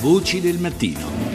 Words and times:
Voci 0.00 0.40
del 0.40 0.60
mattino. 0.60 1.27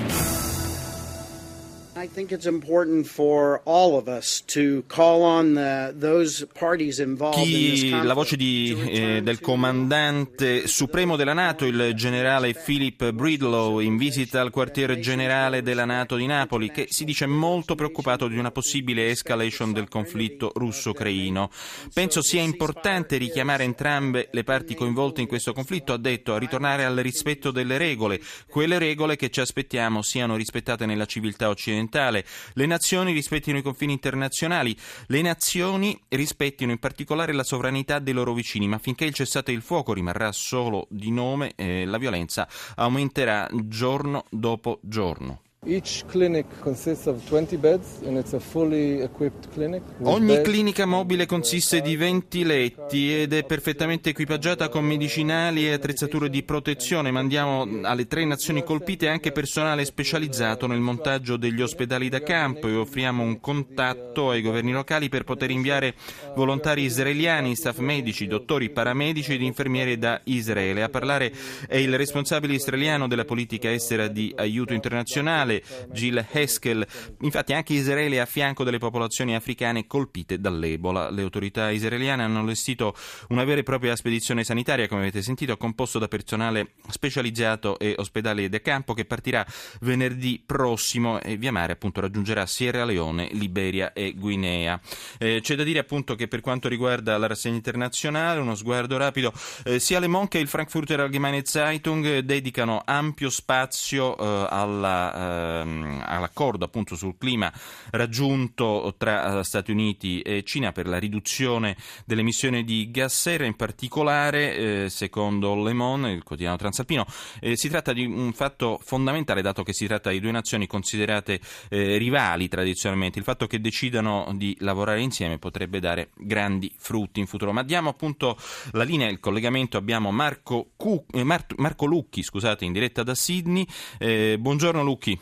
I 2.03 2.09
think 2.09 2.33
it's 2.33 2.45
important 2.45 3.07
for 3.07 3.61
all 3.63 3.95
of 3.95 4.09
us 4.09 4.43
to 4.47 4.83
call 4.87 5.21
on 5.21 5.53
the, 5.53 5.93
those 5.97 6.45
parties 6.53 6.99
involved 6.99 7.37
in 7.37 7.45
Chi, 7.45 7.69
conflict 7.69 8.03
la 8.03 8.13
voce 8.13 8.35
di, 8.35 8.75
eh, 8.89 9.21
del 9.21 9.39
comandante 9.39 10.67
supremo 10.67 11.15
della 11.15 11.31
Nato, 11.31 11.63
il 11.63 11.93
generale 11.95 12.53
Philip 12.55 13.13
Bridlow, 13.13 13.79
in 13.79 13.95
visita 13.95 14.41
al 14.41 14.49
quartier 14.49 14.99
generale 14.99 15.61
della 15.61 15.85
Nato 15.85 16.17
di 16.17 16.25
Napoli, 16.25 16.71
che 16.71 16.87
si 16.89 17.05
dice 17.05 17.25
molto 17.25 17.73
preoccupato 17.73 18.27
di 18.27 18.37
una 18.37 18.51
possibile 18.51 19.09
escalation 19.09 19.71
del 19.71 19.87
conflitto 19.87 20.51
russo-ucraino. 20.53 21.49
Penso 21.93 22.21
sia 22.21 22.41
importante 22.41 23.15
richiamare 23.15 23.63
entrambe 23.63 24.27
le 24.33 24.43
parti 24.43 24.75
coinvolte 24.75 25.21
in 25.21 25.27
questo 25.27 25.53
conflitto, 25.53 25.93
ha 25.93 25.97
detto, 25.97 26.33
a 26.33 26.37
ritornare 26.37 26.83
al 26.83 26.97
rispetto 26.97 27.49
delle 27.49 27.77
regole, 27.77 28.19
quelle 28.49 28.77
regole 28.77 29.15
che 29.15 29.29
ci 29.29 29.39
aspettiamo 29.39 30.01
siano 30.01 30.35
rispettate 30.35 30.85
nella 30.85 31.05
civiltà 31.05 31.47
occidentale. 31.47 31.91
Le 31.99 32.65
nazioni 32.65 33.13
rispettino 33.13 33.57
i 33.57 33.61
confini 33.61 33.93
internazionali, 33.93 34.75
le 35.07 35.21
nazioni 35.21 35.99
rispettino 36.09 36.71
in 36.71 36.79
particolare 36.79 37.33
la 37.33 37.43
sovranità 37.43 37.99
dei 37.99 38.13
loro 38.13 38.33
vicini, 38.33 38.67
ma 38.67 38.79
finché 38.79 39.05
il 39.05 39.13
cessate 39.13 39.51
il 39.51 39.61
fuoco 39.61 39.93
rimarrà 39.93 40.31
solo 40.31 40.87
di 40.89 41.11
nome, 41.11 41.53
eh, 41.55 41.85
la 41.85 41.97
violenza 41.97 42.47
aumenterà 42.75 43.47
giorno 43.51 44.25
dopo 44.29 44.79
giorno. 44.81 45.42
Each 45.65 46.03
clinic 46.07 46.45
consists 46.59 47.05
of 47.07 47.25
20 47.25 47.55
beds 47.57 48.01
and 48.05 48.17
it's 48.17 48.33
a 48.33 48.39
fully 48.39 49.01
equipped 49.01 49.49
clinic. 49.53 49.81
with 49.97 50.07
Ogni 50.07 50.41
clinica 50.41 50.85
mobile 50.85 51.25
consiste 51.25 51.79
di 51.79 51.95
20 51.95 52.43
letti 52.43 53.21
ed 53.21 53.31
è 53.31 53.45
perfettamente 53.45 54.09
equipaggiata 54.09 54.67
con 54.67 54.83
medicinali 54.83 55.65
e 55.65 55.71
attrezzature 55.71 56.29
di 56.29 56.43
protezione. 56.43 57.11
Mandiamo 57.11 57.67
alle 57.83 58.07
tre 58.07 58.25
nazioni 58.25 58.63
colpite 58.63 59.07
anche 59.07 59.31
personale 59.31 59.85
specializzato 59.85 60.67
nel 60.67 60.79
montaggio 60.79 61.37
degli 61.37 61.61
ospedali 61.61 62.09
da 62.09 62.21
campo 62.21 62.67
e 62.67 62.75
offriamo 62.75 63.23
un 63.23 63.39
contatto 63.39 64.31
ai 64.31 64.41
governi 64.41 64.71
locali 64.71 65.07
per 65.07 65.23
poter 65.23 65.51
inviare 65.51 65.93
volontari 66.35 66.83
israeliani, 66.83 67.55
staff 67.55 67.77
medici, 67.77 68.27
dottori, 68.27 68.69
paramedici 68.69 69.33
ed 69.33 69.41
infermieri 69.41 69.97
da 69.97 70.19
Israele. 70.25 70.83
A 70.83 70.89
parlare 70.89 71.31
è 71.67 71.77
il 71.77 71.95
responsabile 71.97 72.53
israeliano 72.55 73.07
della 73.07 73.25
politica 73.25 73.71
estera 73.71 74.07
di 74.07 74.33
aiuto 74.35 74.73
internazionale, 74.73 75.52
Gil 75.91 76.25
Heskel. 76.31 76.85
Infatti 77.21 77.53
anche 77.53 77.73
Israele 77.73 78.15
è 78.15 78.19
a 78.19 78.25
fianco 78.25 78.63
delle 78.63 78.77
popolazioni 78.77 79.35
africane 79.35 79.85
colpite 79.85 80.39
dall'Ebola. 80.39 81.09
Le 81.09 81.21
autorità 81.21 81.69
israeliane 81.69 82.23
hanno 82.23 82.39
allestito 82.39 82.95
una 83.29 83.43
vera 83.43 83.59
e 83.59 83.63
propria 83.63 83.95
spedizione 83.95 84.43
sanitaria, 84.43 84.87
come 84.87 85.01
avete 85.01 85.21
sentito, 85.21 85.57
composto 85.57 85.99
da 85.99 86.07
personale 86.07 86.73
specializzato 86.89 87.77
e 87.79 87.95
ospedali 87.97 88.49
da 88.49 88.61
campo 88.61 88.93
che 88.93 89.05
partirà 89.05 89.45
venerdì 89.81 90.41
prossimo 90.45 91.21
e 91.21 91.37
via 91.37 91.51
mare 91.51 91.73
appunto 91.73 92.01
raggiungerà 92.01 92.45
Sierra 92.45 92.85
Leone, 92.85 93.29
Liberia 93.31 93.93
e 93.93 94.13
Guinea. 94.13 94.79
Eh, 95.17 95.39
c'è 95.41 95.55
da 95.55 95.63
dire 95.63 95.79
appunto 95.79 96.15
che 96.15 96.27
per 96.27 96.41
quanto 96.41 96.67
riguarda 96.67 97.17
la 97.17 97.27
rassegna 97.27 97.55
internazionale, 97.55 98.39
uno 98.39 98.55
sguardo 98.55 98.97
rapido, 98.97 99.33
eh, 99.65 99.79
sia 99.79 99.99
Le 99.99 100.07
Monde 100.07 100.29
che 100.29 100.39
il 100.39 100.47
Frankfurter 100.47 100.99
Allgemeine 100.99 101.43
Zeitung 101.43 102.05
eh, 102.05 102.23
dedicano 102.23 102.81
ampio 102.85 103.29
spazio 103.29 104.17
eh, 104.17 104.47
alla, 104.49 105.13
ehm, 105.15 105.42
all'accordo 105.43 106.65
appunto 106.65 106.95
sul 106.95 107.17
clima 107.17 107.51
raggiunto 107.91 108.95
tra 108.97 109.39
eh, 109.39 109.43
Stati 109.43 109.71
Uniti 109.71 110.21
e 110.21 110.43
Cina 110.43 110.71
per 110.71 110.87
la 110.87 110.97
riduzione 110.97 111.75
delle 112.05 112.21
emissioni 112.21 112.63
di 112.63 112.89
gas 112.91 113.19
serra, 113.19 113.45
in 113.45 113.55
particolare 113.55 114.55
eh, 114.55 114.89
secondo 114.89 115.55
Le 115.61 115.73
Monde, 115.73 116.11
il 116.11 116.23
quotidiano 116.23 116.57
transalpino, 116.57 117.05
eh, 117.39 117.55
si 117.55 117.69
tratta 117.69 117.93
di 117.93 118.05
un 118.05 118.33
fatto 118.33 118.79
fondamentale 118.83 119.41
dato 119.41 119.63
che 119.63 119.73
si 119.73 119.87
tratta 119.87 120.09
di 120.09 120.19
due 120.19 120.31
nazioni 120.31 120.67
considerate 120.67 121.39
eh, 121.69 121.97
rivali 121.97 122.47
tradizionalmente, 122.47 123.19
il 123.19 123.25
fatto 123.25 123.47
che 123.47 123.59
decidano 123.59 124.31
di 124.35 124.55
lavorare 124.59 125.01
insieme 125.01 125.37
potrebbe 125.37 125.79
dare 125.79 126.09
grandi 126.15 126.73
frutti 126.77 127.19
in 127.19 127.27
futuro. 127.27 127.51
Ma 127.51 127.63
diamo 127.63 127.89
appunto 127.89 128.37
la 128.71 128.83
linea, 128.83 129.09
il 129.09 129.19
collegamento, 129.19 129.77
abbiamo 129.77 130.11
Marco, 130.11 130.71
Cu- 130.75 131.05
eh, 131.13 131.23
Mar- 131.23 131.45
Marco 131.57 131.85
Lucchi, 131.85 132.23
scusate, 132.23 132.65
in 132.65 132.73
diretta 132.73 133.03
da 133.03 133.15
Sydney. 133.15 133.65
Eh, 133.97 134.37
buongiorno 134.39 134.83
Lucchi. 134.83 135.19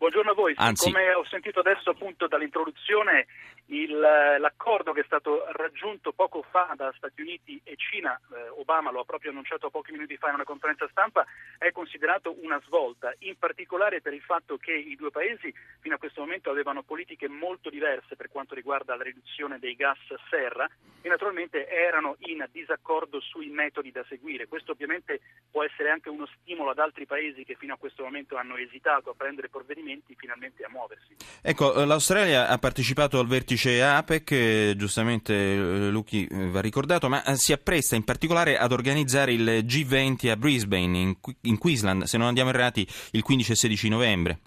Buongiorno 0.00 0.30
a 0.30 0.34
voi, 0.34 0.54
Anzi- 0.56 0.90
come 0.90 1.12
ho 1.12 1.26
sentito 1.26 1.60
adesso 1.60 1.90
appunto 1.90 2.26
dall'introduzione 2.26 3.26
il- 3.66 3.98
l'accordo 3.98 4.92
che 4.92 5.02
è 5.02 5.04
stato 5.04 5.44
raggiunto 5.52 6.12
poco 6.12 6.40
fa 6.40 6.72
da 6.74 6.90
Stati 6.96 7.20
Uniti 7.20 7.60
e 7.62 7.76
Cina, 7.76 8.18
eh, 8.34 8.48
Obama 8.58 8.90
lo 8.90 9.00
ha 9.00 9.04
proprio 9.04 9.30
annunciato 9.30 9.68
pochi 9.68 9.92
minuti 9.92 10.16
fa 10.16 10.28
in 10.28 10.36
una 10.36 10.44
conferenza 10.44 10.88
stampa, 10.88 11.26
è 11.58 11.70
considerato 11.70 12.34
una 12.42 12.58
svolta, 12.64 13.12
in 13.18 13.36
particolare 13.36 14.00
per 14.00 14.14
il 14.14 14.22
fatto 14.22 14.56
che 14.56 14.72
i 14.72 14.96
due 14.96 15.10
paesi 15.10 15.54
fino 15.80 15.96
a 15.96 15.98
questo 15.98 16.22
momento 16.22 16.48
avevano 16.48 16.82
politiche 16.82 17.28
molto 17.28 17.68
diverse 17.68 18.16
per 18.16 18.30
quanto 18.30 18.54
riguarda 18.54 18.96
la 18.96 19.02
riduzione 19.04 19.58
dei 19.58 19.76
gas 19.76 19.98
serra 20.30 20.66
e 21.02 21.08
naturalmente 21.10 21.68
erano 21.68 22.16
in 22.20 22.42
disaccordo 22.50 23.20
sui 23.20 23.50
metodi 23.50 23.90
da 23.92 24.04
seguire. 24.08 24.48
Questo 24.48 24.72
ovviamente 24.72 25.20
può 25.50 25.62
essere 25.62 25.90
anche 25.90 26.08
uno 26.08 26.26
stimolo 26.40 26.70
ad 26.70 26.78
altri 26.78 27.04
paesi 27.04 27.44
che 27.44 27.54
fino 27.54 27.74
a 27.74 27.78
questo 27.78 28.02
momento 28.02 28.36
hanno 28.36 28.56
esitato 28.56 29.10
a 29.10 29.14
prendere 29.14 29.50
provvedimenti 29.50 29.88
finalmente 30.16 30.64
a 30.64 30.68
muoversi. 30.68 31.16
Ecco, 31.42 31.74
eh, 31.74 31.86
l'Australia 31.86 32.48
ha 32.48 32.58
partecipato 32.58 33.18
al 33.18 33.26
vertice 33.26 33.82
APEC, 33.82 34.30
eh, 34.32 34.74
giustamente 34.76 35.34
eh, 35.34 35.90
Lucchi 35.90 36.28
va 36.30 36.60
ricordato, 36.60 37.08
ma 37.08 37.22
si 37.34 37.52
appresta 37.52 37.96
in 37.96 38.04
particolare 38.04 38.58
ad 38.58 38.72
organizzare 38.72 39.32
il 39.32 39.64
G20 39.64 40.30
a 40.30 40.36
Brisbane, 40.36 40.98
in, 40.98 41.14
in 41.42 41.58
Queensland, 41.58 42.02
se 42.04 42.18
non 42.18 42.26
andiamo 42.26 42.50
errati, 42.50 42.86
il 43.12 43.22
15 43.22 43.52
e 43.52 43.54
16 43.54 43.88
novembre. 43.88 44.38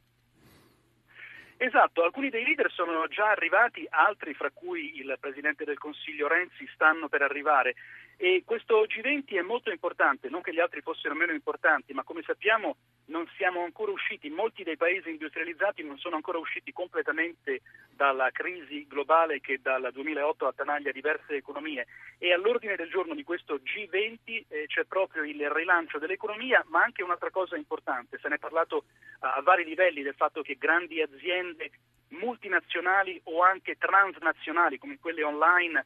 Esatto, 1.64 2.04
alcuni 2.04 2.30
dei 2.30 2.44
leader 2.44 2.70
sono 2.70 3.08
già 3.08 3.30
arrivati, 3.30 3.88
altri, 3.90 4.34
fra 4.34 4.52
cui 4.52 4.98
il 5.00 5.16
Presidente 5.18 5.64
del 5.64 5.78
Consiglio 5.78 6.28
Renzi, 6.28 6.68
stanno 6.74 7.08
per 7.08 7.22
arrivare. 7.22 7.76
E 8.18 8.44
questo 8.46 8.84
G20 8.84 9.38
è 9.38 9.42
molto 9.42 9.72
importante, 9.72 10.28
non 10.28 10.42
che 10.42 10.54
gli 10.54 10.60
altri 10.60 10.82
fossero 10.82 11.16
meno 11.16 11.32
importanti, 11.32 11.94
ma 11.94 12.04
come 12.04 12.22
sappiamo 12.22 12.76
non 13.06 13.28
siamo 13.36 13.64
ancora 13.64 13.92
usciti, 13.92 14.30
molti 14.30 14.64
dei 14.64 14.78
paesi 14.78 15.10
industrializzati 15.10 15.84
non 15.84 15.98
sono 15.98 16.16
ancora 16.16 16.38
usciti 16.38 16.72
completamente 16.72 17.62
dalla 17.90 18.32
crisi 18.32 18.88
globale 18.88 19.42
che 19.42 19.60
dal 19.62 19.90
2008 19.92 20.48
attanaglia 20.48 20.92
diverse 20.92 21.36
economie. 21.36 21.86
E 22.18 22.32
all'ordine 22.32 22.76
del 22.76 22.90
giorno 22.90 23.14
di 23.14 23.24
questo 23.24 23.56
G20 23.56 24.46
eh, 24.48 24.66
c'è 24.68 24.86
proprio 24.86 25.24
il 25.24 25.50
rilancio 25.50 26.00
dell'economia, 26.00 26.64
ma 26.68 26.82
anche 26.82 27.04
un'altra 27.04 27.30
cosa 27.30 27.58
importante, 27.58 28.20
se 28.22 28.30
ne 28.30 28.36
è 28.36 28.40
parlato 28.40 28.86
a, 29.20 29.34
a 29.34 29.42
vari 29.42 29.66
livelli 29.66 30.02
del 30.02 30.16
fatto 30.16 30.42
che 30.42 30.56
grandi 30.58 31.02
aziende 31.02 31.72
multinazionali 32.14 33.20
o 33.26 33.44
anche 33.44 33.78
transnazionali 33.78 34.78
come 34.78 35.00
quelle 35.00 35.24
online 35.24 35.84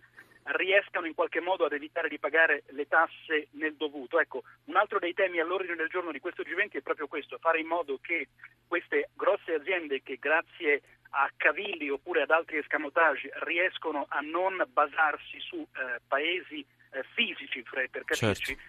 riescano 0.47 1.07
in 1.07 1.13
qualche 1.13 1.41
modo 1.41 1.65
ad 1.65 1.73
evitare 1.73 2.07
di 2.09 2.19
pagare 2.19 2.63
le 2.69 2.87
tasse 2.87 3.47
nel 3.51 3.75
dovuto. 3.75 4.19
Ecco, 4.19 4.43
un 4.65 4.75
altro 4.75 4.99
dei 4.99 5.13
temi 5.13 5.39
all'ordine 5.39 5.75
del 5.75 5.89
giorno 5.89 6.11
di 6.11 6.19
questo 6.19 6.43
G20 6.43 6.71
è 6.73 6.81
proprio 6.81 7.07
questo, 7.07 7.37
fare 7.39 7.59
in 7.59 7.67
modo 7.67 7.99
che 8.01 8.27
queste 8.67 9.09
grosse 9.13 9.53
aziende 9.53 10.01
che 10.03 10.17
grazie 10.19 10.81
a 11.11 11.31
cavilli 11.35 11.89
oppure 11.89 12.21
ad 12.21 12.31
altri 12.31 12.57
escamotage 12.57 13.29
riescono 13.43 14.05
a 14.09 14.19
non 14.19 14.63
basarsi 14.71 15.39
su 15.39 15.57
eh, 15.57 15.99
paesi 16.07 16.65
eh, 16.91 17.03
fisici, 17.13 17.63
per 17.63 17.89
capirci, 17.89 18.55
Certo. 18.55 18.61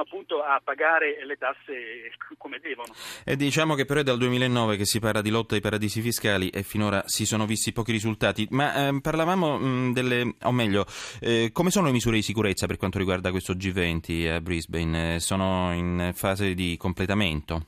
Riescano 0.00 0.02
appunto 0.02 0.42
a 0.42 0.60
pagare 0.62 1.24
le 1.24 1.36
tasse 1.36 2.10
come 2.38 2.58
devono. 2.60 2.92
E 3.24 3.36
diciamo 3.36 3.74
che 3.74 3.84
però 3.84 4.00
è 4.00 4.02
dal 4.02 4.18
2009 4.18 4.76
che 4.76 4.86
si 4.86 4.98
parla 4.98 5.20
di 5.20 5.30
lotta 5.30 5.54
ai 5.54 5.60
paradisi 5.60 6.00
fiscali 6.00 6.48
e 6.48 6.62
finora 6.62 7.02
si 7.06 7.26
sono 7.26 7.46
visti 7.46 7.72
pochi 7.72 7.92
risultati. 7.92 8.46
Ma 8.50 8.74
ehm, 8.86 9.00
parlavamo 9.00 9.58
mh, 9.58 9.92
delle, 9.92 10.34
o 10.42 10.52
meglio, 10.52 10.86
eh, 11.20 11.50
come 11.52 11.70
sono 11.70 11.86
le 11.86 11.92
misure 11.92 12.16
di 12.16 12.22
sicurezza 12.22 12.66
per 12.66 12.76
quanto 12.76 12.98
riguarda 12.98 13.30
questo 13.30 13.54
G20 13.54 14.32
a 14.32 14.40
Brisbane? 14.40 15.14
Eh, 15.14 15.20
sono 15.20 15.72
in 15.72 16.12
fase 16.14 16.54
di 16.54 16.76
completamento? 16.76 17.66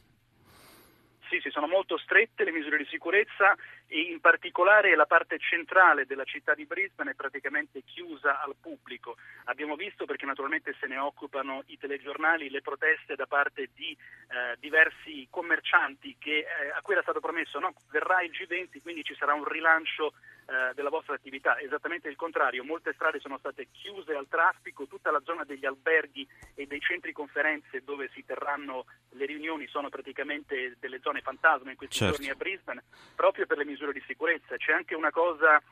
Sì, 1.33 1.41
sì, 1.41 1.49
sono 1.49 1.67
molto 1.67 1.97
strette 1.97 2.45
le 2.45 2.53
misure 2.53 2.77
di 2.77 2.85
sicurezza 2.91 3.57
e 3.87 4.01
in 4.03 4.21
particolare 4.21 4.95
la 4.95 5.07
parte 5.07 5.39
centrale 5.39 6.05
della 6.05 6.25
città 6.25 6.53
di 6.53 6.67
Brisbane 6.67 7.13
è 7.13 7.15
praticamente 7.15 7.85
chiusa 7.87 8.43
al 8.43 8.55
pubblico. 8.61 9.17
Abbiamo 9.45 9.75
visto, 9.75 10.05
perché 10.05 10.27
naturalmente 10.27 10.77
se 10.79 10.87
ne 10.87 10.99
occupano 10.99 11.63
i 11.69 11.79
telegiornali, 11.79 12.51
le 12.51 12.61
proteste 12.61 13.15
da 13.17 13.25
parte 13.25 13.71
di 13.73 13.97
eh, 13.97 14.59
diversi 14.59 15.27
commercianti 15.31 16.17
che, 16.19 16.41
eh, 16.41 16.69
a 16.77 16.83
cui 16.83 16.93
era 16.93 17.03
stato 17.03 17.21
promesso 17.21 17.59
no, 17.59 17.73
verrà 17.91 18.21
il 18.21 18.31
G20, 18.31 18.83
quindi 18.83 19.03
ci 19.03 19.15
sarà 19.15 19.33
un 19.33 19.49
rilancio 19.49 20.13
eh, 20.47 20.75
della 20.75 20.91
vostra 20.91 21.15
attività. 21.15 21.59
Esattamente 21.59 22.09
il 22.09 22.17
contrario, 22.17 22.65
molte 22.65 22.93
strade 22.95 23.21
sono 23.21 23.39
state 23.39 23.69
chiuse 23.71 24.15
al 24.15 24.29
traffico, 24.29 24.87
tutta 24.87 25.11
la 25.11 25.21
zona 25.25 25.45
degli 25.45 25.67
alberghi 25.67 26.27
e 26.55 26.67
dei 26.67 26.81
centri 26.81 27.13
conferenze 27.13 27.83
dove 27.85 28.11
si 28.13 28.25
terranno 28.25 28.87
le 29.11 29.27
riunioni 29.27 29.67
sono 29.67 29.89
praticamente 29.89 30.77
delle 30.81 31.01
zone 31.01 31.21
fantasma 31.21 31.71
in 31.71 31.77
questi 31.77 31.97
Certo. 31.97 32.17
giorni 32.17 32.31
a 32.31 32.35
Brisbane, 32.35 32.85
proprio 33.15 33.47
per 33.47 33.59
le 33.59 33.65
misure 33.65 33.93
di 33.93 34.03
sicurezza. 34.07 34.57
C'è 34.57 34.73
anche 34.73 34.95
una 34.95 35.11
cosa 35.11 35.63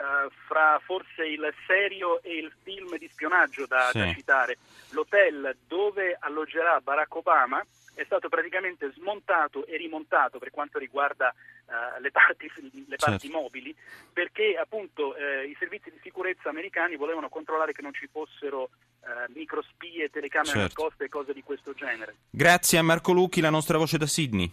uh, 0.00 0.30
fra 0.46 0.80
forse 0.84 1.24
il 1.26 1.52
serio 1.66 2.22
e 2.22 2.38
il 2.38 2.52
film 2.62 2.96
di 2.96 3.08
spionaggio 3.12 3.66
da, 3.66 3.90
sì. 3.92 3.98
da 3.98 4.12
citare. 4.12 4.58
L'hotel 4.90 5.56
dove 5.66 6.16
alloggerà 6.18 6.80
Barack 6.80 7.14
Obama 7.14 7.64
è 7.94 8.04
stato 8.04 8.28
praticamente 8.28 8.90
smontato 8.92 9.66
e 9.66 9.76
rimontato 9.76 10.38
per 10.38 10.50
quanto 10.50 10.78
riguarda 10.78 11.34
uh, 11.66 12.00
le 12.00 12.10
parti, 12.10 12.50
le 12.86 12.96
parti 12.96 13.26
certo. 13.28 13.38
mobili, 13.38 13.74
perché 14.12 14.56
appunto 14.56 15.08
uh, 15.08 15.46
i 15.46 15.54
servizi 15.58 15.90
di 15.90 15.98
sicurezza 16.02 16.48
americani 16.48 16.96
volevano 16.96 17.28
controllare 17.28 17.72
che 17.72 17.82
non 17.82 17.92
ci 17.92 18.08
fossero 18.10 18.70
uh, 19.00 19.30
microspie, 19.34 20.08
telecamere 20.08 20.50
certo. 20.50 20.82
nascoste 20.82 21.04
e 21.04 21.08
cose 21.08 21.34
di 21.34 21.42
questo 21.42 21.74
genere. 21.74 22.16
Grazie 22.30 22.78
a 22.78 22.82
Marco 22.82 23.12
Lucchi, 23.12 23.40
la 23.42 23.50
nostra 23.50 23.76
voce 23.76 23.98
da 23.98 24.06
Sydney. 24.06 24.48